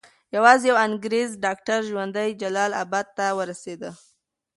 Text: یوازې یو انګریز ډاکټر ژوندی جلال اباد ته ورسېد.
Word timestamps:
یوازې 0.35 0.65
یو 0.69 0.77
انګریز 0.87 1.29
ډاکټر 1.45 1.79
ژوندی 1.89 2.29
جلال 2.41 2.71
اباد 2.83 3.07
ته 3.17 3.25
ورسېد. 3.37 3.81